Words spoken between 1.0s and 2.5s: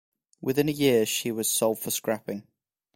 she was sold for scrapping.